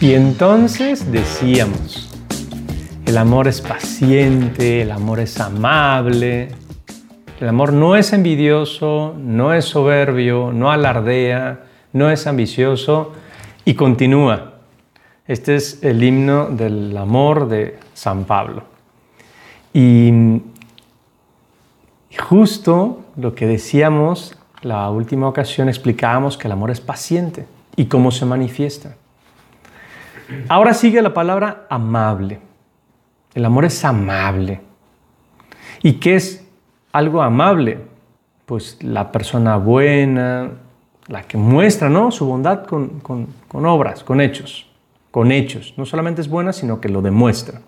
Y 0.00 0.14
entonces 0.14 1.10
decíamos, 1.10 2.08
el 3.04 3.18
amor 3.18 3.48
es 3.48 3.60
paciente, 3.60 4.82
el 4.82 4.92
amor 4.92 5.18
es 5.18 5.40
amable, 5.40 6.50
el 7.40 7.48
amor 7.48 7.72
no 7.72 7.96
es 7.96 8.12
envidioso, 8.12 9.16
no 9.18 9.52
es 9.52 9.64
soberbio, 9.64 10.52
no 10.52 10.70
alardea, 10.70 11.64
no 11.92 12.10
es 12.10 12.28
ambicioso 12.28 13.12
y 13.64 13.74
continúa. 13.74 14.52
Este 15.26 15.56
es 15.56 15.82
el 15.82 16.00
himno 16.00 16.46
del 16.46 16.96
amor 16.96 17.48
de 17.48 17.80
San 17.92 18.24
Pablo. 18.24 18.62
Y 19.74 20.12
justo 22.16 23.00
lo 23.16 23.34
que 23.34 23.48
decíamos 23.48 24.38
la 24.62 24.88
última 24.90 25.26
ocasión 25.26 25.68
explicábamos 25.68 26.38
que 26.38 26.46
el 26.46 26.52
amor 26.52 26.70
es 26.70 26.80
paciente 26.80 27.46
y 27.74 27.86
cómo 27.86 28.12
se 28.12 28.26
manifiesta. 28.26 28.94
Ahora 30.48 30.74
sigue 30.74 31.02
la 31.02 31.14
palabra 31.14 31.66
amable. 31.70 32.40
El 33.34 33.44
amor 33.44 33.64
es 33.64 33.84
amable. 33.84 34.60
¿Y 35.82 35.94
qué 35.94 36.16
es 36.16 36.46
algo 36.92 37.22
amable? 37.22 37.80
Pues 38.46 38.82
la 38.82 39.12
persona 39.12 39.56
buena, 39.56 40.50
la 41.06 41.22
que 41.22 41.36
muestra 41.38 41.88
¿no? 41.88 42.10
su 42.10 42.26
bondad 42.26 42.64
con, 42.66 43.00
con 43.00 43.66
obras, 43.66 44.04
con 44.04 44.20
hechos, 44.20 44.70
con 45.10 45.32
hechos. 45.32 45.74
No 45.76 45.86
solamente 45.86 46.20
es 46.20 46.28
buena, 46.28 46.52
sino 46.52 46.80
que 46.80 46.88
lo 46.88 47.02
demuestra. 47.02 47.60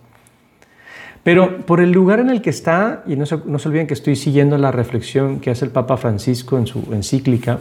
Pero 1.23 1.59
por 1.67 1.81
el 1.81 1.93
lugar 1.93 2.21
en 2.21 2.31
el 2.31 2.41
que 2.41 2.51
está, 2.51 3.03
y 3.07 3.17
no 3.17 3.27
se, 3.27 3.39
no 3.45 3.59
se, 3.59 3.69
olviden 3.69 3.87
que 3.87 3.95
estoy 3.95 4.17
siguiendo 4.17 4.57
la 4.57 4.73
reflexión 4.73 5.41
que 5.41 5.51
hace 5.51 5.67
el 5.67 5.71
Papa 5.71 5.97
Francisco 5.97 6.57
en 6.57 6.67
su 6.67 6.93
encíclica, 6.93 7.59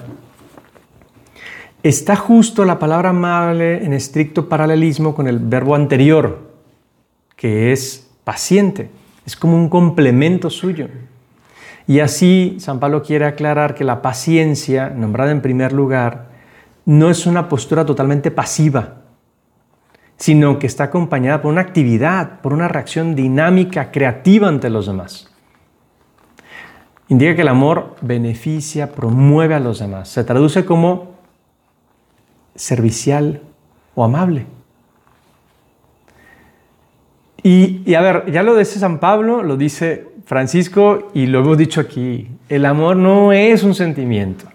está 1.83 2.16
justo 2.16 2.66
la 2.66 2.80
palabra 2.80 3.09
amable 3.09 3.83
en 3.83 3.94
estricto 3.94 4.49
paralelismo 4.49 5.16
con 5.16 5.27
el 5.27 5.39
verbo 5.39 5.75
anterior, 5.75 6.49
que 7.35 7.72
es 7.72 8.09
paciente. 8.23 8.89
Es 9.25 9.35
como 9.35 9.55
un 9.55 9.69
complemento 9.69 10.50
suyo. 10.50 10.88
Y 11.88 12.02
así 12.02 12.57
San 12.59 12.80
Pablo 12.80 13.02
quiere 13.02 13.25
aclarar 13.25 13.75
que 13.75 13.83
la 13.83 14.02
paciencia, 14.02 14.89
nombrada 14.89 15.31
en 15.31 15.41
primer 15.41 15.73
lugar, 15.73 16.30
no 16.85 17.09
es 17.09 17.25
una 17.25 17.50
postura 17.50 17.85
totalmente 17.85 18.31
pasiva, 18.31 19.02
sino 20.17 20.59
que 20.59 20.67
está 20.67 20.85
acompañada 20.85 21.41
por 21.41 21.52
una 21.52 21.61
actividad, 21.61 22.41
por 22.41 22.53
una 22.53 22.67
reacción 22.67 23.16
dinámica, 23.16 23.91
creativa 23.91 24.47
ante 24.47 24.69
los 24.69 24.88
demás. 24.88 25.30
Indica 27.07 27.35
que 27.35 27.41
el 27.41 27.47
amor 27.47 27.95
beneficia, 28.02 28.91
promueve 28.91 29.55
a 29.55 29.59
los 29.59 29.80
demás. 29.80 30.09
Se 30.09 30.23
traduce 30.23 30.66
como 30.66 31.19
servicial 32.60 33.42
o 33.96 34.04
amable. 34.04 34.46
Y, 37.42 37.94
a 37.96 38.02
ver, 38.02 38.32
ya 38.32 38.44
lo 38.44 38.56
dice 38.58 38.80
San 38.80 39.00
Pablo, 39.00 39.44
lo 39.44 39.56
dice 39.56 40.08
Francisco 40.26 41.10
y 41.14 41.26
lo 41.28 41.40
hemos 41.40 41.58
dicho 41.58 41.80
aquí. 41.80 42.28
El 42.50 42.66
amor 42.66 42.98
no 42.98 43.32
es 43.32 43.64
un 43.64 43.74
sentimiento. 43.74 44.46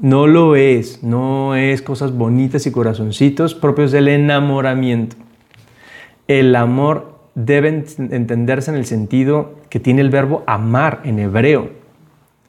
No 0.00 0.26
lo 0.26 0.56
es, 0.56 1.02
no 1.02 1.54
es 1.54 1.82
cosas 1.82 2.12
bonitas 2.12 2.66
y 2.66 2.72
corazoncitos 2.72 3.54
propios 3.54 3.92
del 3.92 4.08
enamoramiento. 4.08 5.16
El 6.28 6.56
amor 6.56 7.18
debe 7.34 7.84
entenderse 7.98 8.70
en 8.70 8.76
el 8.78 8.86
sentido 8.86 9.56
que 9.68 9.80
tiene 9.80 10.00
el 10.00 10.08
verbo 10.08 10.44
amar 10.46 11.02
en 11.04 11.18
hebreo, 11.18 11.70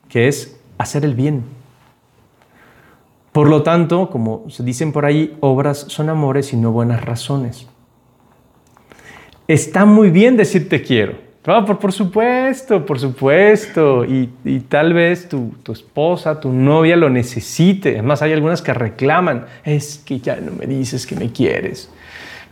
que 0.08 0.28
es 0.30 0.58
hacer 0.78 1.04
el 1.04 1.16
bien. 1.16 1.59
Por 3.40 3.48
lo 3.48 3.64
tanto, 3.64 4.10
como 4.10 4.50
se 4.50 4.64
dicen 4.64 4.92
por 4.92 5.06
ahí, 5.06 5.38
obras 5.40 5.86
son 5.88 6.10
amores 6.10 6.52
y 6.52 6.58
no 6.58 6.74
buenas 6.74 7.06
razones. 7.06 7.70
Está 9.48 9.86
muy 9.86 10.10
bien 10.10 10.36
decir 10.36 10.68
te 10.68 10.82
quiero, 10.82 11.14
por, 11.42 11.94
supuesto, 11.94 12.86
por 12.86 13.00
supuesto. 13.00 14.04
Y, 14.04 14.28
tal 14.68 14.92
vez 14.92 15.30
tu, 15.30 15.54
esposa, 15.72 16.42
tu 16.42 16.52
novia 16.52 16.98
lo 16.98 17.10
necesite. 17.10 17.92
Además, 17.92 18.22
hay 18.22 18.34
algunas 18.34 18.62
que 18.62 18.74
reclaman, 18.74 19.46
es 19.64 20.00
que 20.00 20.20
ya 20.20 20.36
no 20.36 20.52
me 20.52 20.66
dices 20.66 21.08
que 21.08 21.16
me 21.16 21.32
quieres. 21.32 21.90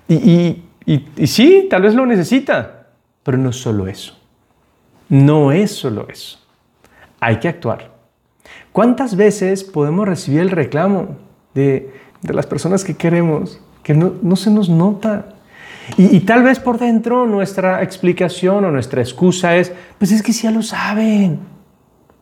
Y, 0.08 0.64
y 0.86 1.28
sí, 1.28 1.68
tal 1.70 1.82
vez 1.82 1.96
lo 1.96 2.06
necesita, 2.06 2.88
pero 3.24 3.38
no 3.38 3.52
solo 3.52 3.88
eso. 3.88 4.18
No 5.10 5.52
es 5.52 5.70
solo 5.70 6.08
eso. 6.10 6.40
Hay 7.20 7.42
que 7.42 7.50
actuar. 7.50 7.97
¿Cuántas 8.72 9.16
veces 9.16 9.64
podemos 9.64 10.08
recibir 10.08 10.42
el 10.42 10.52
reclamo 10.52 11.16
de, 11.54 11.92
las 12.22 12.46
personas 12.46 12.84
que 12.84 12.96
queremos 12.96 13.60
que 13.84 13.94
no, 13.94 14.14
no 14.22 14.36
se 14.36 14.52
nos 14.52 14.70
nota? 14.70 15.38
Y, 15.96 16.20
tal 16.22 16.44
vez 16.44 16.60
por 16.60 16.78
dentro 16.78 17.26
nuestra 17.26 17.82
explicación 17.82 18.66
o 18.66 18.72
nuestra 18.72 19.02
excusa 19.02 19.56
es, 19.56 19.72
pues 19.98 20.12
es 20.12 20.22
que 20.22 20.34
si 20.34 20.44
ya 20.44 20.52
lo 20.52 20.62
saben, 20.62 21.40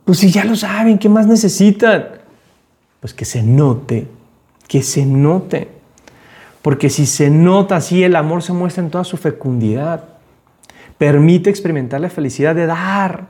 pues 0.03 0.19
si 0.19 0.29
ya 0.29 0.45
lo 0.45 0.55
saben, 0.55 0.99
¿qué 0.99 1.09
más 1.09 1.25
necesitan? 1.25 2.09
Pues 2.99 3.13
que 3.13 3.25
se 3.25 3.41
note, 3.41 4.07
que 4.67 4.83
se 4.83 5.05
note. 5.05 5.69
Porque 6.61 6.89
si 6.89 7.05
se 7.05 7.29
nota 7.29 7.77
así, 7.77 8.03
el 8.03 8.15
amor 8.15 8.43
se 8.43 8.53
muestra 8.53 8.83
en 8.83 8.91
toda 8.91 9.03
su 9.03 9.17
fecundidad. 9.17 10.03
Permite 10.97 11.49
experimentar 11.49 11.99
la 12.01 12.09
felicidad 12.09 12.55
de 12.55 12.67
dar, 12.67 13.27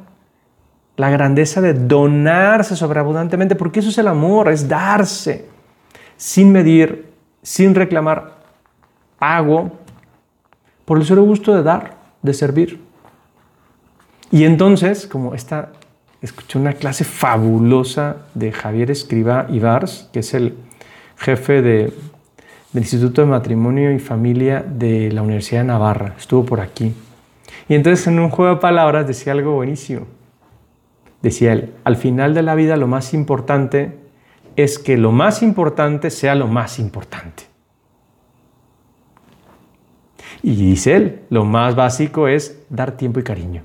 la 0.97 1.09
grandeza 1.09 1.61
de 1.61 1.73
donarse 1.73 2.75
sobreabundantemente, 2.75 3.55
porque 3.55 3.79
eso 3.79 3.89
es 3.89 3.97
el 3.97 4.07
amor, 4.07 4.49
es 4.49 4.67
darse, 4.67 5.45
sin 6.17 6.51
medir, 6.51 7.11
sin 7.41 7.75
reclamar 7.75 8.35
pago, 9.19 9.71
por 10.85 10.97
el 10.97 11.05
solo 11.05 11.23
gusto 11.23 11.53
de 11.53 11.63
dar, 11.63 11.97
de 12.21 12.33
servir. 12.33 12.79
Y 14.31 14.43
entonces, 14.43 15.07
como 15.07 15.33
esta, 15.33 15.69
escuché 16.21 16.59
una 16.59 16.73
clase 16.73 17.03
fabulosa 17.03 18.17
de 18.33 18.51
Javier 18.51 18.91
Escriba 18.91 19.47
Ibars, 19.49 20.09
que 20.13 20.19
es 20.19 20.33
el 20.33 20.55
jefe 21.17 21.61
de, 21.61 21.93
del 22.71 22.83
Instituto 22.83 23.21
de 23.21 23.27
Matrimonio 23.27 23.91
y 23.91 23.99
Familia 23.99 24.63
de 24.67 25.11
la 25.11 25.21
Universidad 25.21 25.61
de 25.61 25.67
Navarra, 25.67 26.15
estuvo 26.17 26.45
por 26.45 26.61
aquí. 26.61 26.93
Y 27.67 27.73
entonces 27.73 28.05
en 28.07 28.19
un 28.19 28.29
juego 28.29 28.55
de 28.55 28.61
palabras 28.61 29.07
decía 29.07 29.33
algo 29.33 29.53
buenísimo. 29.53 30.05
Decía 31.25 31.53
él, 31.53 31.73
al 31.85 31.95
final 31.95 32.35
de 32.35 32.43
la 32.43 32.53
vida 32.53 32.77
lo 32.77 32.85
más 32.85 33.15
importante 33.15 33.97
es 34.55 34.77
que 34.77 34.95
lo 34.95 35.11
más 35.11 35.41
importante 35.41 36.11
sea 36.11 36.35
lo 36.35 36.45
más 36.45 36.77
importante. 36.77 37.45
Y 40.43 40.55
dice 40.55 40.95
él, 40.95 41.21
lo 41.31 41.43
más 41.43 41.75
básico 41.75 42.27
es 42.27 42.61
dar 42.69 42.91
tiempo 42.91 43.19
y 43.19 43.23
cariño. 43.23 43.63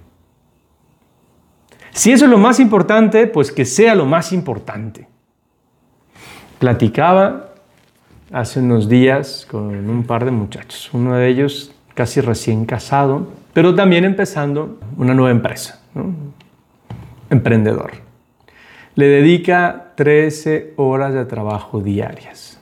Si 1.90 2.12
eso 2.12 2.24
es 2.24 2.30
lo 2.30 2.38
más 2.38 2.60
importante, 2.60 3.26
pues 3.26 3.52
que 3.52 3.66
sea 3.66 3.94
lo 3.94 4.06
más 4.06 4.32
importante. 4.32 5.06
Platicaba 6.58 7.50
hace 8.32 8.60
unos 8.60 8.88
días 8.88 9.46
con 9.50 9.90
un 9.90 10.04
par 10.04 10.24
de 10.24 10.30
muchachos, 10.30 10.88
uno 10.94 11.14
de 11.14 11.28
ellos 11.28 11.74
casi 11.92 12.22
recién 12.22 12.64
casado, 12.64 13.28
pero 13.52 13.74
también 13.74 14.06
empezando 14.06 14.78
una 14.96 15.12
nueva 15.12 15.30
empresa, 15.30 15.82
emprendedor. 17.30 17.92
Le 18.94 19.06
dedica 19.06 19.92
13 19.96 20.74
horas 20.76 21.14
de 21.14 21.24
trabajo 21.24 21.80
diarias 21.80 22.60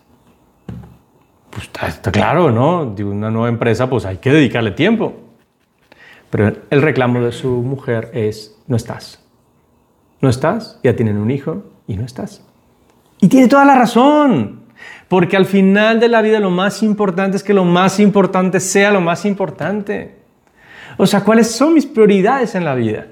pues 1.58 1.88
está, 1.88 2.12
claro, 2.12 2.50
¿no? 2.50 2.86
De 2.86 3.04
una 3.04 3.30
nueva 3.30 3.48
empresa, 3.48 3.88
pues 3.88 4.04
hay 4.04 4.18
que 4.18 4.30
dedicarle 4.30 4.72
tiempo. 4.72 5.14
Pero 6.30 6.52
el 6.70 6.82
reclamo 6.82 7.20
de 7.20 7.32
su 7.32 7.48
mujer 7.48 8.10
es, 8.12 8.56
no 8.66 8.76
estás. 8.76 9.24
No 10.20 10.28
estás, 10.28 10.78
ya 10.82 10.94
tienen 10.94 11.16
un 11.16 11.30
hijo 11.30 11.64
y 11.86 11.96
no 11.96 12.04
estás. 12.04 12.42
Y 13.20 13.28
tiene 13.28 13.48
toda 13.48 13.64
la 13.64 13.74
razón. 13.74 14.60
Porque 15.08 15.36
al 15.36 15.46
final 15.46 16.00
de 16.00 16.08
la 16.08 16.22
vida 16.22 16.38
lo 16.38 16.50
más 16.50 16.82
importante 16.82 17.36
es 17.36 17.42
que 17.42 17.54
lo 17.54 17.64
más 17.64 17.98
importante 17.98 18.60
sea 18.60 18.92
lo 18.92 19.00
más 19.00 19.24
importante. 19.24 20.16
O 20.96 21.06
sea, 21.06 21.24
¿cuáles 21.24 21.50
son 21.50 21.74
mis 21.74 21.86
prioridades 21.86 22.54
en 22.54 22.64
la 22.64 22.74
vida? 22.74 23.06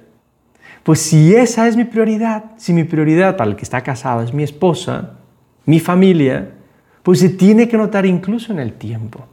Pues 0.87 1.01
si 1.01 1.35
esa 1.35 1.67
es 1.67 1.77
mi 1.77 1.83
prioridad, 1.83 2.45
si 2.59 2.73
mi 2.73 2.85
prioridad 2.85 3.37
para 3.37 3.51
el 3.51 3.57
que 3.57 3.65
está 3.65 3.81
casado 3.83 4.23
es 4.23 4.33
mi 4.33 4.45
esposa, 4.45 5.15
mi 5.65 5.81
familia, 5.81 6.53
pues 7.03 7.19
se 7.19 7.29
tiene 7.29 7.67
que 7.67 7.77
notar 7.77 8.07
incluso 8.07 8.53
en 8.53 8.61
el 8.61 8.73
tiempo. 8.73 9.27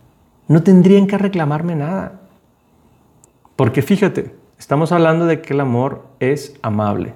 No 0.47 0.63
tendrían 0.63 1.05
que 1.05 1.15
reclamarme 1.15 1.75
nada. 1.75 2.21
Porque 3.55 3.83
fíjate, 3.83 4.33
estamos 4.57 4.91
hablando 4.91 5.27
de 5.27 5.44
que 5.44 5.53
el 5.53 5.59
amor 5.59 6.07
es 6.19 6.55
amable. 6.63 7.13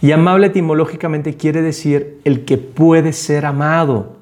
Y 0.00 0.10
amable 0.10 0.48
etimológicamente 0.48 1.36
quiere 1.36 1.62
decir 1.62 2.20
el 2.24 2.44
que 2.44 2.58
puede 2.58 3.12
ser 3.12 3.46
amado. 3.46 4.16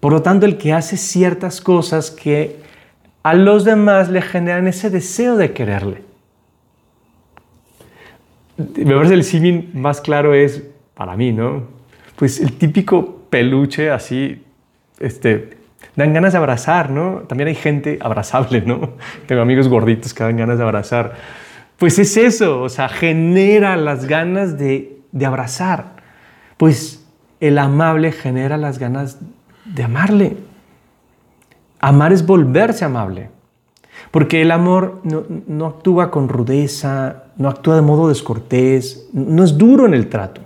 Por 0.00 0.14
lo 0.14 0.22
tanto, 0.22 0.46
el 0.46 0.56
que 0.56 0.72
hace 0.72 0.96
ciertas 0.96 1.60
cosas 1.60 2.10
que 2.10 2.62
a 3.22 3.34
los 3.34 3.66
demás 3.66 4.08
le 4.08 4.22
generan 4.22 4.68
ese 4.68 4.88
deseo 4.88 5.36
de 5.36 5.52
quererle. 5.52 6.07
Me 8.58 8.94
parece 8.94 9.14
el 9.14 9.24
símil 9.24 9.70
más 9.74 10.00
claro 10.00 10.34
es, 10.34 10.62
para 10.94 11.16
mí, 11.16 11.32
¿no? 11.32 11.62
Pues 12.16 12.40
el 12.40 12.54
típico 12.54 13.22
peluche 13.30 13.90
así 13.90 14.44
este, 14.98 15.58
Dan 15.98 16.12
ganas 16.12 16.32
de 16.32 16.38
abrazar, 16.38 16.90
¿no? 16.90 17.22
También 17.26 17.48
hay 17.48 17.56
gente 17.56 17.98
abrazable, 18.00 18.60
¿no? 18.60 18.90
Tengo 19.26 19.42
amigos 19.42 19.66
gorditos 19.68 20.14
que 20.14 20.22
dan 20.22 20.36
ganas 20.36 20.58
de 20.58 20.64
abrazar. 20.64 21.14
Pues 21.76 21.98
es 21.98 22.16
eso, 22.16 22.62
o 22.62 22.68
sea, 22.68 22.88
genera 22.88 23.76
las 23.76 24.06
ganas 24.06 24.58
de, 24.58 25.00
de 25.10 25.26
abrazar. 25.26 25.96
Pues 26.56 27.04
el 27.40 27.58
amable 27.58 28.12
genera 28.12 28.56
las 28.56 28.78
ganas 28.78 29.18
de 29.64 29.82
amarle. 29.82 30.36
Amar 31.80 32.12
es 32.12 32.24
volverse 32.24 32.84
amable. 32.84 33.30
Porque 34.12 34.42
el 34.42 34.52
amor 34.52 35.02
no, 35.02 35.66
actúa 35.66 36.12
con 36.12 36.28
rudeza, 36.28 37.24
no 37.38 37.48
actúa 37.48 37.76
de 37.76 37.82
modo 37.82 38.08
descortés, 38.08 39.08
no 39.12 39.44
es 39.44 39.56
duro 39.56 39.86
en 39.86 39.94
el 39.94 40.08
trato. 40.08 40.42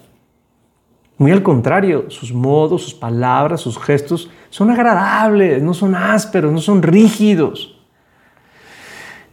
Muy 1.17 1.33
al 1.33 1.43
contrario, 1.43 2.11
sus 2.11 2.33
modos, 2.33 2.83
sus 2.83 2.94
palabras, 2.94 3.62
sus 3.62 3.79
gestos 3.79 4.31
son 4.50 4.71
agradables, 4.71 5.62
no 5.62 5.73
son 5.73 5.94
ásperos, 5.94 6.53
no 6.53 6.61
son 6.61 6.83
rígidos. 6.83 7.79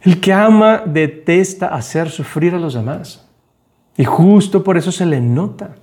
El 0.00 0.20
que 0.20 0.32
ama 0.32 0.82
detesta 0.86 1.68
hacer 1.68 2.08
sufrir 2.10 2.54
a 2.54 2.58
los 2.58 2.74
demás. 2.74 3.28
Y 3.96 4.04
justo 4.04 4.64
por 4.64 4.78
eso 4.78 4.90
se 4.90 5.04
le 5.04 5.20
nota. 5.20 5.76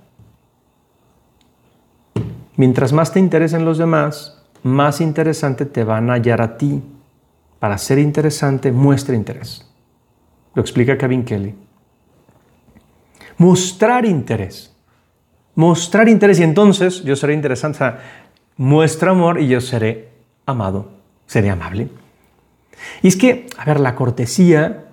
Mientras 2.56 2.92
más 2.92 3.12
te 3.12 3.20
interesen 3.20 3.64
los 3.64 3.78
demás, 3.78 4.42
más 4.64 5.00
interesante 5.00 5.64
te 5.64 5.84
van 5.84 6.10
a 6.10 6.14
hallar 6.14 6.42
a 6.42 6.56
ti. 6.56 6.82
Para 7.60 7.78
ser 7.78 7.98
interesante, 7.98 8.72
muestra 8.72 9.14
interés. 9.14 9.70
Lo 10.54 10.62
explica 10.62 10.98
Kevin 10.98 11.24
Kelly. 11.24 11.67
Mostrar 13.38 14.04
interés. 14.04 14.74
Mostrar 15.54 16.08
interés 16.08 16.38
y 16.40 16.42
entonces 16.42 17.02
yo 17.02 17.16
seré 17.16 17.34
interesante. 17.34 17.76
O 17.76 17.78
sea, 17.78 17.98
muestra 18.56 19.12
amor 19.12 19.40
y 19.40 19.48
yo 19.48 19.60
seré 19.60 20.08
amado, 20.44 20.90
seré 21.26 21.50
amable. 21.50 21.88
Y 23.02 23.08
es 23.08 23.16
que, 23.16 23.46
a 23.56 23.64
ver, 23.64 23.80
la 23.80 23.94
cortesía, 23.94 24.84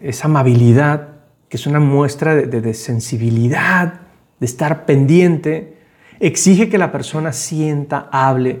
esa 0.00 0.26
amabilidad, 0.26 1.08
que 1.48 1.56
es 1.56 1.66
una 1.66 1.80
muestra 1.80 2.34
de, 2.34 2.46
de 2.46 2.74
sensibilidad, 2.74 4.00
de 4.38 4.46
estar 4.46 4.86
pendiente, 4.86 5.76
exige 6.20 6.68
que 6.68 6.78
la 6.78 6.92
persona 6.92 7.32
sienta, 7.32 8.08
hable 8.12 8.60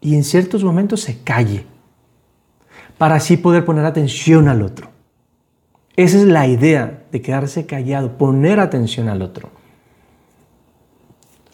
y 0.00 0.16
en 0.16 0.24
ciertos 0.24 0.64
momentos 0.64 1.00
se 1.00 1.22
calle 1.22 1.64
para 2.98 3.16
así 3.16 3.36
poder 3.36 3.64
poner 3.64 3.84
atención 3.84 4.48
al 4.48 4.62
otro. 4.62 4.91
Esa 5.96 6.18
es 6.18 6.24
la 6.24 6.46
idea 6.46 7.04
de 7.12 7.20
quedarse 7.20 7.66
callado, 7.66 8.16
poner 8.16 8.60
atención 8.60 9.08
al 9.08 9.20
otro. 9.20 9.50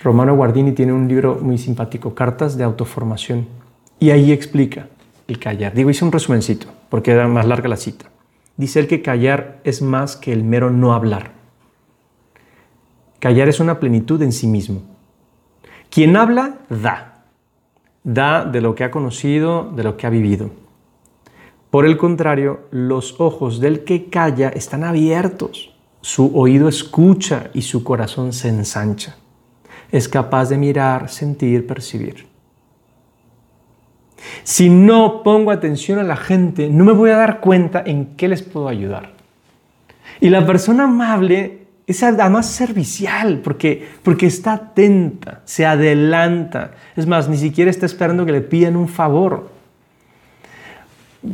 Romano 0.00 0.36
Guardini 0.36 0.72
tiene 0.72 0.92
un 0.92 1.08
libro 1.08 1.38
muy 1.42 1.58
simpático, 1.58 2.14
Cartas 2.14 2.56
de 2.56 2.62
Autoformación, 2.62 3.48
y 3.98 4.10
ahí 4.10 4.30
explica 4.30 4.88
el 5.26 5.40
callar. 5.40 5.74
Digo, 5.74 5.90
hice 5.90 6.04
un 6.04 6.12
resumencito, 6.12 6.68
porque 6.88 7.10
era 7.10 7.26
más 7.26 7.46
larga 7.46 7.68
la 7.68 7.76
cita. 7.76 8.06
Dice 8.56 8.78
él 8.78 8.86
que 8.86 9.02
callar 9.02 9.58
es 9.64 9.82
más 9.82 10.16
que 10.16 10.32
el 10.32 10.44
mero 10.44 10.70
no 10.70 10.92
hablar. 10.92 11.32
Callar 13.18 13.48
es 13.48 13.58
una 13.58 13.80
plenitud 13.80 14.22
en 14.22 14.32
sí 14.32 14.46
mismo. 14.46 14.82
Quien 15.90 16.16
habla, 16.16 16.58
da. 16.68 17.24
Da 18.04 18.44
de 18.44 18.60
lo 18.60 18.76
que 18.76 18.84
ha 18.84 18.92
conocido, 18.92 19.72
de 19.74 19.82
lo 19.82 19.96
que 19.96 20.06
ha 20.06 20.10
vivido. 20.10 20.50
Por 21.70 21.84
el 21.84 21.96
contrario, 21.96 22.60
los 22.70 23.20
ojos 23.20 23.60
del 23.60 23.84
que 23.84 24.06
calla 24.06 24.48
están 24.48 24.84
abiertos, 24.84 25.74
su 26.00 26.34
oído 26.34 26.68
escucha 26.68 27.50
y 27.52 27.62
su 27.62 27.84
corazón 27.84 28.32
se 28.32 28.48
ensancha. 28.48 29.16
Es 29.90 30.08
capaz 30.08 30.48
de 30.48 30.56
mirar, 30.56 31.10
sentir, 31.10 31.66
percibir. 31.66 32.26
Si 34.42 34.70
no 34.70 35.22
pongo 35.22 35.50
atención 35.50 35.98
a 35.98 36.02
la 36.02 36.16
gente, 36.16 36.68
no 36.68 36.84
me 36.84 36.92
voy 36.92 37.10
a 37.10 37.16
dar 37.16 37.40
cuenta 37.40 37.82
en 37.84 38.16
qué 38.16 38.28
les 38.28 38.42
puedo 38.42 38.68
ayudar. 38.68 39.12
Y 40.20 40.30
la 40.30 40.46
persona 40.46 40.84
amable 40.84 41.66
es 41.86 42.02
además 42.02 42.46
servicial 42.46 43.40
porque, 43.42 43.88
porque 44.02 44.26
está 44.26 44.54
atenta, 44.54 45.42
se 45.44 45.64
adelanta. 45.64 46.72
Es 46.96 47.06
más, 47.06 47.28
ni 47.28 47.36
siquiera 47.36 47.70
está 47.70 47.86
esperando 47.86 48.26
que 48.26 48.32
le 48.32 48.40
pidan 48.40 48.76
un 48.76 48.88
favor. 48.88 49.57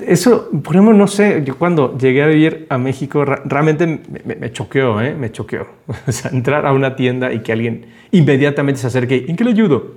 Eso, 0.06 0.48
por 0.50 0.76
ejemplo, 0.76 0.94
no 0.94 1.06
sé, 1.06 1.42
yo 1.44 1.58
cuando 1.58 1.96
llegué 1.98 2.22
a 2.22 2.26
vivir 2.26 2.66
a 2.70 2.78
México 2.78 3.24
realmente 3.24 3.86
me, 4.24 4.34
me 4.34 4.52
choqueó, 4.52 5.00
¿eh? 5.00 5.14
me 5.14 5.30
choqueó. 5.30 5.66
O 6.06 6.12
sea, 6.12 6.30
entrar 6.30 6.66
a 6.66 6.72
una 6.72 6.96
tienda 6.96 7.32
y 7.32 7.40
que 7.40 7.52
alguien 7.52 7.86
inmediatamente 8.10 8.80
se 8.80 8.86
acerque, 8.86 9.26
¿en 9.28 9.36
qué 9.36 9.44
le 9.44 9.50
ayudo? 9.50 9.96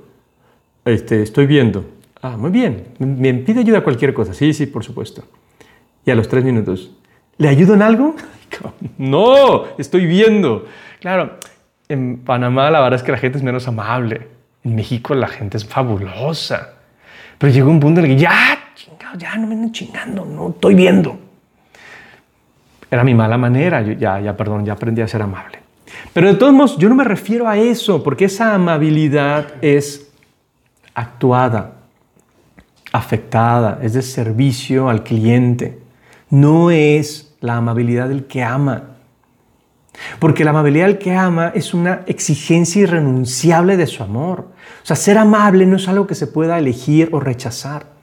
Este, 0.83 1.21
estoy 1.21 1.45
viendo. 1.45 1.85
Ah, 2.21 2.35
muy 2.37 2.51
bien, 2.51 2.85
me 2.99 3.33
pide 3.35 3.61
ayuda 3.61 3.79
a 3.79 3.83
cualquier 3.83 4.13
cosa. 4.13 4.33
Sí, 4.33 4.53
sí, 4.53 4.65
por 4.65 4.83
supuesto. 4.83 5.23
Y 6.05 6.11
a 6.11 6.15
los 6.15 6.27
tres 6.27 6.43
minutos, 6.43 6.91
¿le 7.37 7.47
ayudo 7.47 7.73
en 7.73 7.81
algo? 7.81 8.15
No, 8.97 9.65
estoy 9.77 10.05
viendo. 10.05 10.65
Claro, 11.01 11.37
en 11.89 12.17
Panamá 12.19 12.71
la 12.71 12.79
verdad 12.79 12.97
es 12.97 13.03
que 13.03 13.11
la 13.11 13.17
gente 13.17 13.37
es 13.37 13.43
menos 13.43 13.67
amable. 13.67 14.27
En 14.63 14.75
México 14.75 15.13
la 15.13 15.27
gente 15.27 15.57
es 15.57 15.65
fabulosa. 15.65 16.75
Pero 17.37 17.53
llegó 17.53 17.69
un 17.69 17.79
punto 17.79 17.99
en 17.99 18.05
el 18.07 18.15
que 18.15 18.21
ya 18.21 18.56
ya 19.17 19.35
no 19.35 19.47
me 19.47 19.55
anden 19.55 19.71
chingando, 19.71 20.25
no 20.25 20.49
estoy 20.49 20.75
viendo. 20.75 21.17
Era 22.89 23.03
mi 23.03 23.13
mala 23.13 23.37
manera, 23.37 23.81
ya, 23.81 24.19
ya, 24.19 24.37
perdón, 24.37 24.65
ya 24.65 24.73
aprendí 24.73 25.01
a 25.01 25.07
ser 25.07 25.21
amable. 25.21 25.59
Pero 26.13 26.27
de 26.27 26.35
todos 26.35 26.53
modos, 26.53 26.77
yo 26.77 26.89
no 26.89 26.95
me 26.95 27.03
refiero 27.03 27.47
a 27.47 27.57
eso, 27.57 28.03
porque 28.03 28.25
esa 28.25 28.53
amabilidad 28.53 29.53
es 29.61 30.09
actuada, 30.93 31.73
afectada, 32.91 33.79
es 33.81 33.93
de 33.93 34.01
servicio 34.01 34.89
al 34.89 35.03
cliente. 35.03 35.79
No 36.29 36.71
es 36.71 37.35
la 37.41 37.57
amabilidad 37.57 38.09
del 38.09 38.25
que 38.25 38.43
ama. 38.43 38.83
Porque 40.19 40.43
la 40.43 40.51
amabilidad 40.51 40.87
del 40.87 40.97
que 40.97 41.13
ama 41.13 41.51
es 41.53 41.73
una 41.73 42.01
exigencia 42.07 42.83
irrenunciable 42.83 43.77
de 43.77 43.87
su 43.87 44.03
amor. 44.03 44.47
O 44.83 44.85
sea, 44.85 44.95
ser 44.95 45.17
amable 45.17 45.65
no 45.65 45.75
es 45.77 45.87
algo 45.87 46.07
que 46.07 46.15
se 46.15 46.27
pueda 46.27 46.57
elegir 46.57 47.09
o 47.11 47.19
rechazar. 47.19 47.96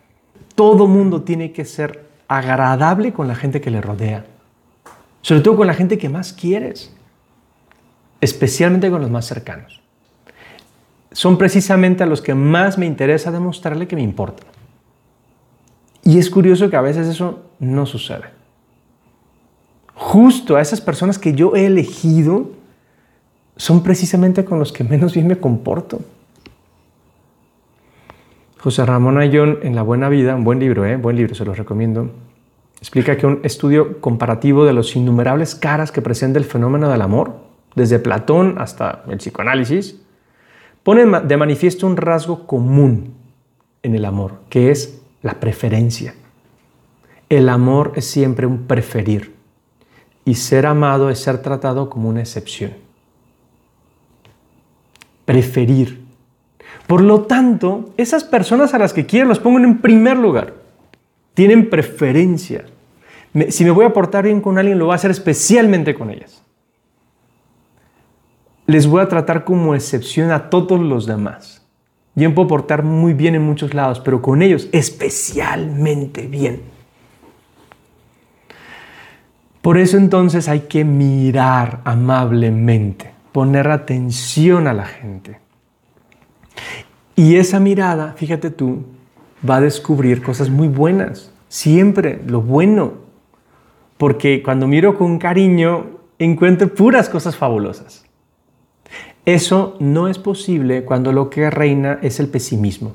Todo 0.55 0.87
mundo 0.87 1.23
tiene 1.23 1.53
que 1.53 1.65
ser 1.65 2.07
agradable 2.29 3.13
con 3.13 3.29
la 3.29 3.35
gente 3.35 3.61
que 3.61 3.71
le 3.71 3.81
rodea. 3.81 4.25
Sobre 5.23 5.41
todo 5.41 5.57
con 5.57 5.67
la 5.67 5.75
gente 5.75 5.99
que 5.99 6.09
más 6.09 6.33
quieres. 6.33 6.95
Especialmente 8.21 8.91
con 8.91 9.01
los 9.01 9.11
más 9.11 9.27
cercanos. 9.27 9.81
Son 11.13 11.39
precisamente 11.39 12.03
a 12.03 12.07
los 12.07 12.21
que 12.21 12.35
más 12.35 12.77
me 12.77 12.87
interesa 12.87 13.31
demostrarle 13.31 13.87
que 13.87 13.97
me 13.97 14.03
importan. 14.03 14.47
Y 16.03 16.19
es 16.19 16.29
curioso 16.29 16.69
que 16.69 16.77
a 16.77 16.83
veces 16.83 17.07
eso 17.07 17.45
no 17.59 17.87
sucede. 17.87 18.25
Justo 19.95 20.57
a 20.57 20.61
esas 20.61 20.81
personas 20.81 21.19
que 21.19 21.33
yo 21.33 21.57
he 21.57 21.67
elegido 21.67 22.51
son 23.57 23.83
precisamente 23.83 24.45
con 24.45 24.59
los 24.59 24.73
que 24.73 24.85
menos 24.85 25.15
bien 25.15 25.27
me 25.27 25.39
comporto. 25.39 26.01
José 28.65 28.87
Ramón 28.87 29.19
Ayón 29.19 29.59
en 29.61 29.75
La 29.75 29.83
Buena 29.83 30.09
Vida, 30.09 30.35
un 30.35 30.43
buen 30.43 30.59
libro, 30.59 30.87
¿eh? 30.87 30.97
buen 30.97 31.17
libro, 31.17 31.35
se 31.35 31.45
los 31.45 31.59
recomiendo, 31.59 32.11
explica 32.79 33.19
que 33.19 33.27
un 33.27 33.41
estudio 33.43 34.01
comparativo 34.01 34.65
de 34.65 34.73
los 34.73 34.97
innumerables 34.97 35.55
caras 35.55 35.93
que 35.93 36.01
presenta 36.01 36.39
el 36.39 36.47
fenómeno 36.47 36.89
del 36.89 37.03
amor, 37.03 37.37
desde 37.75 37.99
Platón 37.99 38.55
hasta 38.57 39.05
el 39.11 39.19
psicoanálisis, 39.19 40.01
pone 40.83 41.05
de 41.05 41.37
manifiesto 41.37 41.87
un 41.87 41.99
rasgo 41.99 42.47
común 42.47 43.13
en 43.83 43.97
el 43.97 44.07
amor, 44.07 44.37
que 44.49 44.71
es 44.71 44.99
la 45.21 45.35
preferencia. 45.41 46.15
El 47.29 47.51
amor 47.51 47.93
es 47.97 48.07
siempre 48.07 48.47
un 48.47 48.67
preferir 48.67 49.35
y 50.25 50.37
ser 50.37 50.65
amado 50.65 51.11
es 51.11 51.19
ser 51.19 51.43
tratado 51.43 51.91
como 51.91 52.09
una 52.09 52.21
excepción. 52.21 52.73
Preferir 55.27 56.04
por 56.87 57.01
lo 57.01 57.23
tanto, 57.23 57.93
esas 57.97 58.25
personas 58.25 58.75
a 58.75 58.79
las 58.79 58.93
que 58.93 59.07
quiero 59.07 59.29
las 59.29 59.39
pongo 59.39 59.59
en 59.59 59.79
primer 59.79 60.17
lugar. 60.17 60.55
Tienen 61.35 61.71
preferencia. 61.71 62.67
si 63.49 63.65
me 63.65 63.71
voy 63.71 63.85
a 63.85 63.93
portar 63.93 64.25
bien 64.25 64.41
con 64.41 64.59
alguien, 64.59 64.79
lo 64.79 64.87
voy 64.87 64.93
a 64.93 64.97
hacer 64.97 65.11
especialmente 65.11 65.95
con 65.95 66.11
ellas. 66.11 66.43
Les 68.67 68.87
voy 68.87 69.03
a 69.03 69.09
tratar 69.09 69.45
como 69.45 69.75
excepción 69.75 70.31
a 70.31 70.51
todos 70.51 70.81
los 70.81 71.07
demás. 71.07 71.67
Yo 72.15 72.29
me 72.29 72.35
puedo 72.35 72.49
portar 72.49 72.83
muy 72.83 73.13
bien 73.13 73.35
en 73.35 73.43
muchos 73.43 73.75
lados, 73.75 74.01
pero 74.01 74.23
con 74.23 74.41
ellos 74.41 74.69
especialmente 74.73 76.27
bien. 76.27 76.63
Por 79.61 79.79
eso 79.79 79.97
entonces 79.97 80.49
hay 80.49 80.61
que 80.61 80.85
mirar 80.85 81.81
amablemente, 81.85 83.13
poner 83.33 83.69
atención 83.69 84.67
a 84.67 84.75
la 84.75 84.85
gente. 84.85 85.44
Y 87.17 87.37
esa 87.37 87.61
mirada, 87.61 88.15
fíjate 88.17 88.51
tú, 88.51 88.85
va 89.49 89.57
a 89.57 89.61
descubrir 89.61 90.23
cosas 90.23 90.51
muy 90.51 90.69
buenas, 90.69 91.33
siempre 91.49 92.21
lo 92.27 92.41
bueno. 92.41 93.05
Porque 93.99 94.43
cuando 94.43 94.67
miro 94.67 94.99
con 94.99 95.19
cariño, 95.19 95.87
encuentro 96.19 96.75
puras 96.75 97.09
cosas 97.09 97.37
fabulosas. 97.37 98.05
Eso 99.25 99.77
no 99.81 100.09
es 100.09 100.19
posible 100.19 100.85
cuando 100.85 101.13
lo 101.13 101.31
que 101.31 101.51
reina 101.51 101.99
es 102.03 102.21
el 102.21 102.29
pesimismo. 102.29 102.93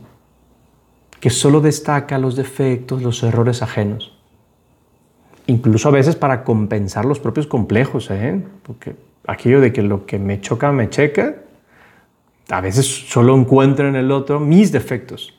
que 1.20 1.30
solo 1.30 1.60
destaca 1.60 2.18
los 2.18 2.38
defectos, 2.38 3.02
los 3.02 3.24
errores 3.24 3.62
ajenos. 3.62 4.18
Incluso 5.48 5.90
a 5.90 5.92
veces 5.92 6.16
para 6.16 6.46
compensar 6.46 7.04
los 7.04 7.20
propios 7.20 7.46
complejos, 7.46 8.10
¿eh? 8.10 8.42
porque 8.64 8.96
aquello 9.28 9.60
de 9.60 9.74
que 9.74 9.82
lo 9.82 10.06
que 10.06 10.18
me 10.18 10.40
choca 10.40 10.72
me 10.72 10.90
checa, 10.90 11.36
a 12.50 12.62
veces 12.62 12.86
solo 12.86 13.36
encuentro 13.36 13.88
en 13.88 13.96
el 13.96 14.12
otro 14.12 14.40
mis 14.40 14.72
defectos. 14.72 15.36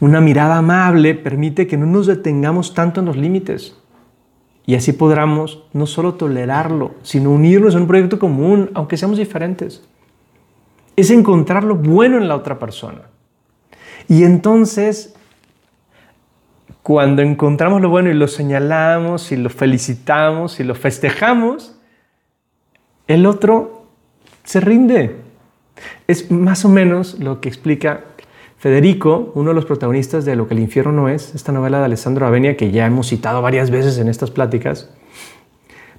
Una 0.00 0.20
mirada 0.20 0.58
amable 0.58 1.14
permite 1.14 1.66
que 1.66 1.76
no 1.76 1.86
nos 1.86 2.06
detengamos 2.06 2.74
tanto 2.74 3.00
en 3.00 3.06
los 3.06 3.16
límites 3.16 3.76
y 4.66 4.74
así 4.74 4.92
podamos 4.92 5.64
no 5.72 5.86
solo 5.86 6.14
tolerarlo, 6.14 6.94
sino 7.02 7.30
unirnos 7.30 7.74
en 7.74 7.82
un 7.82 7.86
proyecto 7.86 8.18
común, 8.18 8.70
aunque 8.74 8.96
seamos 8.96 9.18
diferentes. 9.18 9.86
Es 10.96 11.10
encontrar 11.10 11.64
lo 11.64 11.76
bueno 11.76 12.16
en 12.16 12.28
la 12.28 12.36
otra 12.36 12.58
persona. 12.58 13.02
Y 14.08 14.24
entonces, 14.24 15.14
cuando 16.82 17.22
encontramos 17.22 17.82
lo 17.82 17.90
bueno 17.90 18.10
y 18.10 18.14
lo 18.14 18.28
señalamos 18.28 19.32
y 19.32 19.36
lo 19.36 19.50
felicitamos 19.50 20.60
y 20.60 20.64
lo 20.64 20.74
festejamos, 20.74 21.76
el 23.06 23.26
otro 23.26 23.86
se 24.44 24.60
rinde. 24.60 25.23
Es 26.06 26.30
más 26.30 26.64
o 26.64 26.68
menos 26.68 27.18
lo 27.18 27.40
que 27.40 27.48
explica 27.48 28.04
Federico, 28.64 29.30
uno 29.34 29.50
de 29.50 29.54
los 29.54 29.66
protagonistas 29.66 30.24
de 30.24 30.36
Lo 30.36 30.48
que 30.48 30.54
el 30.54 30.60
infierno 30.60 30.90
no 30.90 31.08
es, 31.10 31.34
esta 31.34 31.52
novela 31.52 31.80
de 31.80 31.84
Alessandro 31.84 32.26
Avenia 32.26 32.56
que 32.56 32.70
ya 32.70 32.86
hemos 32.86 33.08
citado 33.08 33.42
varias 33.42 33.70
veces 33.70 33.98
en 33.98 34.08
estas 34.08 34.30
pláticas, 34.30 34.88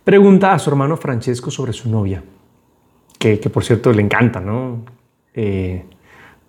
pregunta 0.04 0.52
a 0.52 0.58
su 0.58 0.72
hermano 0.72 0.98
Francesco 0.98 1.52
sobre 1.52 1.74
su 1.74 1.92
novia, 1.92 2.24
que, 3.20 3.38
por 3.38 3.64
cierto 3.64 3.94
le 3.94 4.02
encanta, 4.02 4.40
¿no? 4.40 4.80
Eh, 5.36 5.86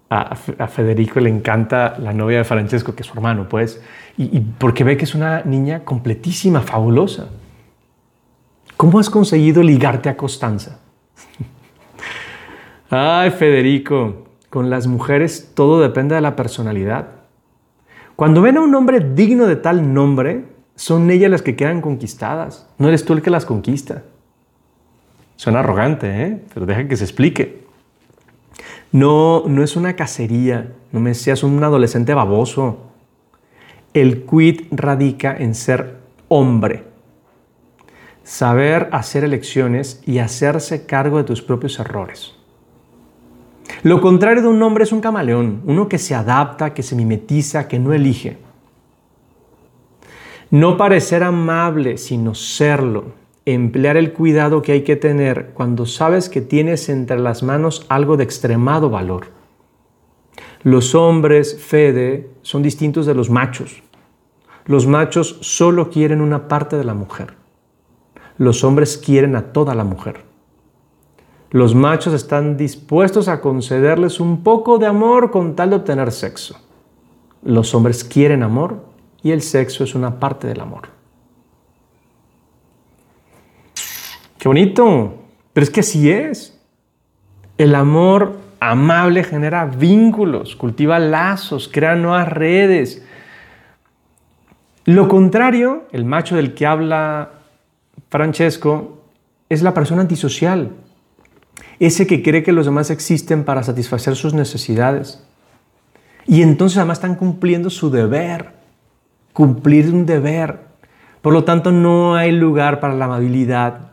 a, 0.09 0.37
Federico 0.69 1.21
le 1.21 1.29
encanta 1.29 1.99
la 1.99 2.15
novia 2.15 2.39
de 2.39 2.45
Francesco, 2.45 2.95
que 2.95 3.03
es 3.03 3.07
su 3.07 3.13
hermano, 3.13 3.47
pues, 3.47 3.83
y, 4.17 4.41
porque 4.41 4.85
ve 4.85 4.97
que 4.97 5.05
es 5.05 5.15
una 5.15 5.43
niña 5.43 5.85
completísima, 5.85 6.63
fabulosa. 6.63 7.29
¿Cómo 8.77 8.99
has 8.99 9.11
conseguido 9.11 9.63
ligarte 9.63 10.09
a 10.09 10.17
Constanza? 10.17 10.79
Ay, 12.89 13.31
Federico, 13.31 14.27
con 14.49 14.71
las 14.71 14.87
mujeres 14.87 15.51
todo 15.55 15.81
depende 15.81 16.15
de 16.15 16.21
la 16.21 16.37
personalidad. 16.37 17.09
Cuando 18.15 18.43
ven 18.43 18.57
a 18.57 18.61
un 18.61 18.75
hombre 18.77 19.01
digno 19.01 19.47
de 19.47 19.57
tal 19.57 19.93
nombre, 19.93 20.45
son 20.77 21.11
ellas 21.11 21.31
las 21.31 21.43
que 21.43 21.57
quedan 21.57 21.81
conquistadas. 21.81 22.69
No 22.79 22.87
eres 22.87 23.05
tú 23.05 23.13
el 23.13 23.23
que 23.23 23.31
las 23.31 23.45
conquista. 23.45 24.05
Suena 25.35 25.61
arrogante, 25.61 26.23
¿eh? 26.23 26.43
pero 26.55 26.65
deja 26.65 26.87
que 26.87 26.97
se 26.97 27.05
explique. 27.05 27.67
No, 28.93 29.43
no 29.49 29.65
es 29.65 29.75
una 29.75 29.97
cacería, 29.97 30.73
no 30.93 31.01
me 31.01 31.15
seas 31.15 31.43
un 31.43 31.63
adolescente 31.65 32.15
baboso. 32.15 32.79
El 33.95 34.25
quid 34.25 34.63
radica 34.71 35.37
en 35.37 35.57
ser 35.57 35.97
hombre. 36.29 36.85
Saber 38.23 38.89
hacer 38.93 39.25
elecciones 39.25 40.03
y 40.07 40.21
hacerse 40.21 40.87
cargo 40.87 41.19
de 41.19 41.25
tus 41.25 41.43
propios 41.43 41.79
errores. 41.81 42.36
Lo 43.83 44.01
contrario 44.01 44.43
de 44.43 44.49
un 44.49 44.63
hombre 44.63 44.85
es 44.85 44.93
un 44.93 45.01
camaleón, 45.01 45.63
uno 45.65 45.89
que 45.89 45.99
se 45.99 46.15
adapta, 46.15 46.75
que 46.75 46.83
se 46.83 46.97
mimetiza, 46.97 47.69
que 47.69 47.79
no 47.79 47.93
elige. 47.93 48.39
No 50.51 50.77
parecer 50.77 51.23
amable, 51.23 51.99
sino 51.99 52.35
serlo. 52.35 53.07
Emplear 53.45 53.97
el 53.97 54.13
cuidado 54.13 54.63
que 54.63 54.73
hay 54.73 54.83
que 54.83 54.97
tener 54.97 55.51
cuando 55.55 55.87
sabes 55.87 56.29
que 56.29 56.41
tienes 56.41 56.89
entre 56.89 57.19
las 57.19 57.43
manos 57.43 57.87
algo 57.89 58.17
de 58.17 58.25
extremado 58.25 58.91
valor. 58.91 59.29
Los 60.63 60.95
hombres, 60.95 61.61
Fede, 61.61 62.31
son 62.43 62.63
distintos 62.63 63.07
de 63.07 63.15
los 63.15 63.31
machos. 63.31 63.83
Los 64.65 64.87
machos 64.87 65.39
solo 65.43 65.91
quieren 65.91 66.21
una 66.21 66.49
parte 66.49 66.77
de 66.77 66.85
la 66.85 66.95
mujer. 66.95 67.35
Los 68.37 68.65
hombres 68.65 68.99
quieren 68.99 69.37
a 69.37 69.53
toda 69.53 69.75
la 69.75 69.85
mujer. 69.85 70.25
Los 71.51 71.75
machos 71.75 72.13
están 72.13 72.57
dispuestos 72.57 73.29
a 73.29 73.41
concederles 73.41 74.21
un 74.21 74.43
poco 74.43 74.79
de 74.79 74.87
amor 74.87 75.31
con 75.31 75.55
tal 75.55 75.71
de 75.71 75.77
obtener 75.77 76.11
sexo. 76.13 76.59
Los 77.43 77.75
hombres 77.75 78.03
quieren 78.03 78.43
amor 78.43 78.85
y 79.23 79.31
el 79.31 79.43
sexo 79.43 79.85
es 79.85 79.95
una 79.95 80.19
parte 80.19 80.49
del 80.49 80.61
amor. 80.61 80.89
Qué 84.39 84.49
bonito, 84.49 85.15
pero 85.53 85.65
es 85.65 85.71
que 85.71 85.81
así 85.81 86.11
es. 86.11 86.59
El 87.59 87.75
amor 87.75 88.37
amable 88.61 89.25
genera 89.25 89.65
vínculos, 89.67 90.57
cultiva 90.57 90.99
lazos, 90.99 91.69
crea 91.73 91.95
nuevas 91.95 92.29
redes. 92.29 93.05
Lo 94.85 95.09
contrario, 95.09 95.85
el 95.93 96.05
macho 96.05 96.37
del 96.37 96.55
que 96.55 96.67
habla 96.67 97.31
Francesco, 98.09 99.03
es 99.49 99.63
la 99.63 99.75
persona 99.75 100.03
antisocial, 100.03 100.73
ese 101.79 102.07
que 102.07 102.23
cree 102.23 102.43
que 102.43 102.53
los 102.53 102.67
demás 102.67 102.91
existen 102.91 103.45
para 103.45 103.63
satisfacer 103.63 104.17
sus 104.17 104.35
necesidades. 104.35 105.23
Y 106.27 106.43
entonces 106.43 106.79
además 106.79 106.99
están 106.99 107.15
cumpliendo 107.15 107.71
su 107.71 107.91
deber, 107.91 108.53
cumplir 109.33 109.93
un 109.93 110.07
deber. 110.07 110.61
Por 111.23 111.33
lo 111.33 111.45
tanto, 111.45 111.73
no 111.73 112.17
hay 112.17 112.33
lugar 112.33 112.81
para 112.81 112.95
la 112.95 113.05
amabilidad 113.05 113.93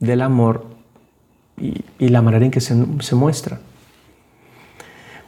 del 0.00 0.22
amor 0.22 0.66
y, 1.58 2.08
la 2.08 2.22
manera 2.22 2.44
en 2.44 2.50
que 2.50 2.60
se, 2.60 2.74
se 3.00 3.14
muestra. 3.14 3.60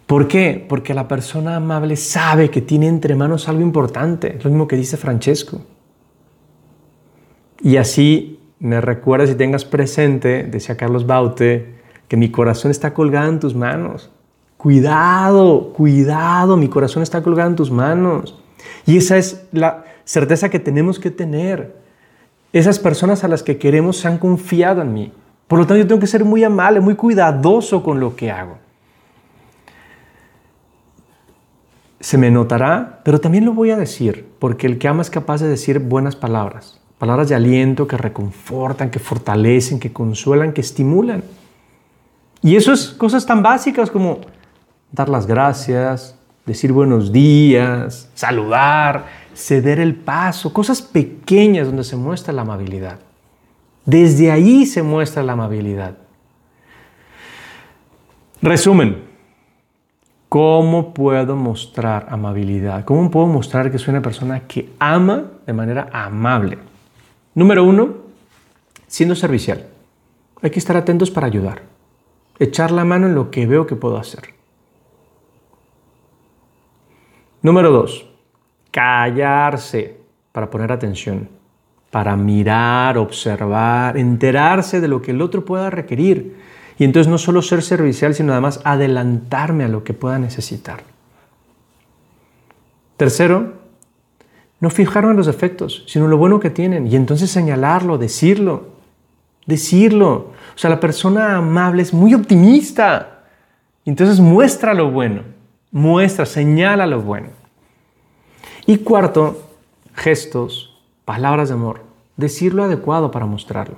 ¿Por 0.07 0.29
qué? 0.29 0.65
Porque 0.69 0.93
la 0.93 1.09
persona 1.09 1.57
amable 1.57 1.97
sabe 1.97 2.51
que 2.51 2.61
tiene 2.61 2.89
entre 2.89 3.15
manos 3.15 3.49
algo 3.49 3.63
importante, 3.63 4.39
lo 4.43 4.51
mismo 4.51 4.69
que 4.69 4.77
dice 4.77 4.97
Francesco. 4.97 5.63
Y 7.63 7.77
así 7.77 8.39
me 8.65 8.81
recuerdas 8.81 9.29
y 9.29 9.35
tengas 9.35 9.67
presente, 9.67 10.43
decía 10.43 10.79
Carlos 10.79 11.07
Baute, 11.07 11.75
que 12.09 12.17
mi 12.17 12.31
corazón 12.31 12.71
está 12.71 12.95
colgado 12.95 13.29
en 13.29 13.39
tus 13.39 13.55
manos. 13.55 14.11
Cuidado, 14.57 15.75
cuidado, 15.75 16.57
mi 16.57 16.69
corazón 16.69 17.03
está 17.03 17.23
colgado 17.23 17.51
en 17.51 17.57
tus 17.57 17.71
manos. 17.71 18.43
Y 18.87 18.97
esa 18.97 19.19
es 19.19 19.45
la 19.53 19.85
certeza 20.07 20.49
que 20.49 20.61
tenemos 20.61 20.99
que 20.99 21.11
tener. 21.11 21.77
Esas 22.55 22.79
personas 22.79 23.23
a 23.23 23.29
las 23.29 23.43
que 23.43 23.59
queremos 23.59 23.99
se 23.99 24.09
han 24.09 24.17
confiado 24.17 24.81
en 24.81 24.95
mí. 24.95 25.13
Por 25.47 25.59
lo 25.59 25.67
tanto, 25.67 25.83
yo 25.83 25.87
tengo 25.87 26.01
que 26.01 26.07
ser 26.07 26.25
muy 26.25 26.43
amable, 26.43 26.81
muy 26.81 26.95
cuidadoso 26.95 27.83
con 27.83 28.01
lo 28.01 28.17
que 28.17 28.31
hago. 28.31 28.57
Se 32.01 32.17
me 32.17 32.31
notará, 32.31 33.03
pero 33.05 33.21
también 33.21 33.45
lo 33.45 33.53
voy 33.53 33.73
a 33.73 33.77
decir, 33.77 34.27
porque 34.39 34.67
el 34.67 34.79
que 34.79 34.89
ama 34.89 35.03
es 35.03 35.11
capaz 35.11 35.43
de 35.43 35.49
decir 35.49 35.81
buenas 35.81 36.17
palabras, 36.17 36.81
palabras 36.99 37.29
de 37.29 37.35
aliento 37.35 37.87
que 37.87 37.97
reconfortan, 37.97 38.91
que 38.91 38.99
fortalecen, 38.99 39.81
que 39.81 39.93
consuelan, 39.93 40.53
que 40.53 40.61
estimulan. 40.61 41.23
Y 42.43 42.57
eso 42.57 42.73
es 42.73 42.89
cosas 42.89 43.25
tan 43.27 43.43
básicas 43.43 43.91
como 43.91 44.21
dar 44.93 45.09
las 45.09 45.27
gracias, 45.27 46.17
decir 46.47 46.73
buenos 46.73 47.11
días, 47.11 48.09
saludar, 48.15 49.07
ceder 49.35 49.81
el 49.81 49.95
paso, 49.95 50.53
cosas 50.53 50.83
pequeñas 50.83 51.67
donde 51.67 51.85
se 51.85 51.97
muestra 51.97 52.33
la 52.33 52.43
amabilidad. 52.43 52.99
Desde 53.85 54.31
ahí 54.31 54.67
se 54.67 54.83
muestra 54.83 55.23
la 55.23 55.33
amabilidad. 55.33 55.97
Resumen, 58.41 59.03
¿cómo 60.29 60.93
puedo 60.95 61.35
mostrar 61.35 62.07
amabilidad? 62.11 62.85
¿Cómo 62.85 63.11
puedo 63.11 63.27
mostrar 63.27 63.71
que 63.71 63.79
soy 63.79 63.93
una 63.93 64.03
persona 64.03 64.41
que 64.41 64.71
ama 64.79 65.25
de 65.47 65.53
manera 65.53 65.89
amable? 65.93 66.59
Número 67.35 67.65
uno, 67.65 67.95
siendo 68.87 69.15
servicial. 69.15 69.67
Hay 70.43 70.51
que 70.51 70.59
estar 70.59 70.77
atentos 70.77 71.11
para 71.11 71.27
ayudar 71.27 71.75
echar 72.39 72.71
la 72.71 72.85
mano 72.85 73.07
en 73.07 73.15
lo 73.15 73.31
que 73.31 73.47
veo 73.47 73.67
que 73.67 73.77
puedo 73.77 73.97
hacer. 73.97 74.35
Número 77.43 77.71
dos, 77.71 78.07
callarse 78.71 79.99
para 80.33 80.51
poner 80.51 80.73
atención, 80.73 81.29
para 81.91 82.17
mirar, 82.17 82.97
observar, 82.99 83.97
enterarse 83.97 84.81
de 84.81 84.89
lo 84.89 85.03
que 85.03 85.11
el 85.11 85.21
otro 85.21 85.45
pueda 85.45 85.71
requerir. 85.71 86.37
Y 86.79 86.85
entonces 86.85 87.11
no 87.11 87.19
solo 87.19 87.43
ser 87.43 87.63
servicial, 87.63 88.15
sino 88.15 88.33
además 88.33 88.61
adelantarme 88.65 89.65
a 89.65 89.69
lo 89.69 89.85
que 89.85 89.95
pueda 89.95 90.19
necesitar. 90.19 90.83
Tercero, 92.97 93.64
no 94.61 94.71
fijarme 94.71 95.11
en 95.11 95.17
los 95.17 95.27
defectos, 95.27 95.85
sino 95.87 96.09
lo 96.09 96.17
bueno 96.17 96.41
que 96.41 96.51
tienen. 96.51 96.87
Y 96.87 96.97
entonces 96.97 97.31
señalarlo, 97.31 97.99
decirlo, 97.99 98.69
decirlo. 99.47 100.33
O 100.55 100.59
sea, 100.59 100.71
la 100.71 100.81
persona 100.81 101.37
amable 101.37 101.83
es 101.83 101.93
muy 101.93 102.15
optimista. 102.15 103.25
Entonces 103.85 104.21
muestra 104.21 104.73
lo 104.73 104.91
bueno, 104.91 105.23
muestra, 105.71 106.25
señala 106.25 106.87
lo 106.87 107.03
bueno. 107.03 107.29
Y 108.67 108.79
cuarto, 108.79 109.51
gestos, 109.95 110.75
palabras 111.05 111.49
de 111.49 111.55
amor, 111.55 111.83
decir 112.17 112.55
lo 112.55 112.65
adecuado 112.65 113.11
para 113.11 113.27
mostrarlo. 113.27 113.77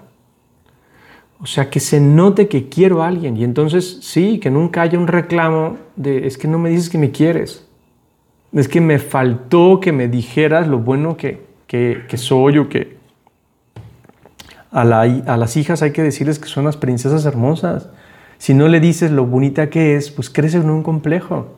O 1.41 1.47
sea, 1.47 1.69
que 1.69 1.81
se 1.81 2.01
note 2.01 2.49
que 2.49 2.69
quiero 2.69 3.03
a 3.03 3.09
alguien 3.09 3.37
y 3.37 3.45
entonces 3.45 3.99
sí, 4.03 4.39
que 4.39 4.51
nunca 4.51 4.83
haya 4.83 4.99
un 4.99 5.07
reclamo 5.07 5.77
de 5.97 6.27
es 6.27 6.39
que 6.39 6.49
no 6.49 6.59
me 6.59 6.71
dices 6.71 6.89
que 6.89 6.99
me 6.99 7.11
quieres. 7.11 7.66
Es 8.61 8.69
que 8.69 8.81
me 8.81 8.99
faltó 8.99 9.81
que 9.81 9.93
me 9.93 10.09
dijeras 10.09 10.67
lo 10.67 10.79
bueno 10.79 11.17
que, 11.17 11.45
soy 12.15 12.59
o 12.59 12.69
que 12.69 12.97
a, 14.71 14.81
a 14.81 15.37
las 15.37 15.57
hijas 15.57 15.83
hay 15.83 15.93
que 15.93 16.03
decirles 16.03 16.39
que 16.39 16.49
son 16.49 16.65
las 16.65 16.77
princesas 16.77 17.25
hermosas. 17.27 17.89
Si 18.39 18.55
no 18.55 18.69
le 18.69 18.81
dices 18.81 19.11
lo 19.11 19.27
bonita 19.27 19.71
que 19.71 19.97
es, 19.97 20.11
pues 20.11 20.31
crece 20.31 20.59
en 20.59 20.71
un 20.71 20.83
complejo. 20.83 21.57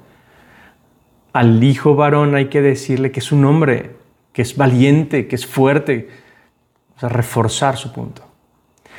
Al 1.32 1.62
hijo 1.62 1.94
varón 1.94 2.34
hay 2.34 2.46
que 2.46 2.62
decirle 2.62 3.10
que 3.10 3.20
es 3.20 3.32
un 3.32 3.44
hombre, 3.44 3.96
que 4.32 4.42
es 4.42 4.56
valiente, 4.56 5.28
que 5.28 5.36
es 5.36 5.46
fuerte. 5.46 6.08
O 6.96 7.00
sea, 7.00 7.08
reforzar 7.08 7.76
su 7.76 7.92
punto. 7.92 8.22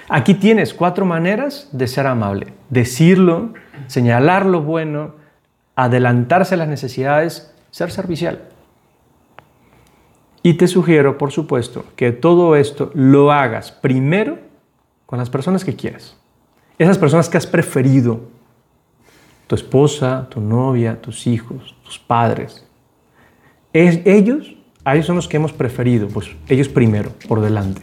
Aquí 0.07 0.33
tienes 0.33 0.73
cuatro 0.73 1.05
maneras 1.05 1.69
de 1.71 1.87
ser 1.87 2.07
amable. 2.07 2.53
Decirlo, 2.69 3.53
señalar 3.87 4.45
lo 4.45 4.61
bueno, 4.61 5.15
adelantarse 5.75 6.55
a 6.55 6.57
las 6.57 6.67
necesidades, 6.67 7.53
ser 7.71 7.91
servicial. 7.91 8.49
Y 10.41 10.53
te 10.53 10.67
sugiero, 10.67 11.17
por 11.17 11.31
supuesto, 11.31 11.85
que 11.95 12.11
todo 12.11 12.55
esto 12.55 12.91
lo 12.93 13.31
hagas 13.31 13.71
primero 13.71 14.39
con 15.05 15.19
las 15.19 15.29
personas 15.29 15.65
que 15.65 15.75
quieres. 15.75 16.15
Esas 16.77 16.97
personas 16.97 17.27
que 17.27 17.37
has 17.37 17.45
preferido, 17.45 18.21
tu 19.47 19.55
esposa, 19.55 20.27
tu 20.29 20.39
novia, 20.39 21.01
tus 21.01 21.27
hijos, 21.27 21.75
tus 21.83 21.99
padres. 21.99 22.65
Es, 23.73 23.99
ellos, 24.05 24.55
a 24.85 24.93
ellos 24.93 25.07
son 25.07 25.17
los 25.17 25.27
que 25.27 25.37
hemos 25.37 25.51
preferido, 25.51 26.07
pues 26.07 26.29
ellos 26.47 26.69
primero, 26.69 27.11
por 27.27 27.41
delante. 27.41 27.81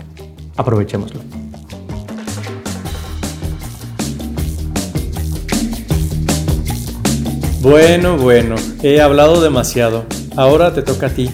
Aprovechémoslo. 0.57 1.46
Bueno, 7.69 8.17
bueno, 8.17 8.55
he 8.85 9.01
hablado 9.01 9.41
demasiado. 9.41 10.07
Ahora 10.37 10.73
te 10.73 10.83
toca 10.83 11.09
a 11.09 11.11
ti. 11.11 11.29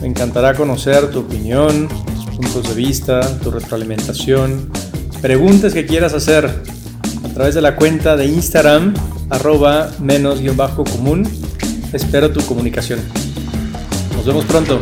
Me 0.00 0.06
encantará 0.06 0.54
conocer 0.54 1.10
tu 1.10 1.18
opinión, 1.18 1.88
tus 1.88 2.36
puntos 2.36 2.68
de 2.68 2.74
vista, 2.74 3.38
tu 3.40 3.50
retroalimentación 3.50 4.70
preguntas 5.20 5.74
que 5.74 5.84
quieras 5.84 6.14
hacer 6.14 6.48
a 7.24 7.28
través 7.34 7.56
de 7.56 7.60
la 7.60 7.74
cuenta 7.74 8.16
de 8.16 8.26
Instagram 8.26 8.94
arroba 9.30 9.90
menos-común. 9.98 11.28
Espero 11.92 12.30
tu 12.30 12.40
comunicación. 12.46 13.00
Nos 14.14 14.24
vemos 14.24 14.44
pronto. 14.44 14.80